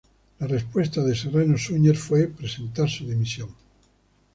[0.39, 3.49] La respuesta de Serrano Suñer fue presentar su dimisión.